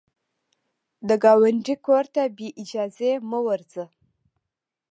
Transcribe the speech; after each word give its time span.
د 1.07 1.09
ګاونډي 1.23 1.75
کور 1.85 2.05
ته 2.15 2.23
بې 2.37 2.47
اجازې 2.61 3.11
مه 3.29 3.39
ورځه 3.47 3.83